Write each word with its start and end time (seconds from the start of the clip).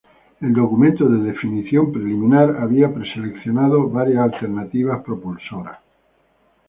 El 0.41 0.51
documento 0.55 1.07
de 1.07 1.19
definición 1.31 1.91
preliminar 1.91 2.57
había 2.59 2.91
preseleccionado 2.91 3.87
varias 3.87 4.23
alternativas 4.33 5.03
propulsoras. 5.03 5.77